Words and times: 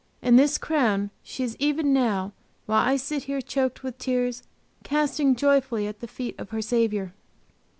And 0.23 0.39
this 0.39 0.57
crown 0.57 1.11
she 1.21 1.43
is 1.43 1.55
even 1.59 1.93
now, 1.93 2.31
while 2.65 2.81
I 2.83 2.95
sit 2.95 3.25
here 3.25 3.39
choked 3.39 3.83
with 3.83 3.99
tears, 3.99 4.41
casting 4.83 5.35
joyfully 5.35 5.85
at 5.85 5.99
the 5.99 6.07
feet 6.07 6.33
of 6.39 6.49
her 6.49 6.61
Saviour! 6.63 7.13